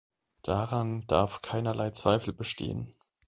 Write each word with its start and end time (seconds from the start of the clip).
Daran 0.41 1.05
darf 1.05 1.43
keinerlei 1.43 1.91
Zweifel 1.91 2.33
bestehen. 2.33 2.95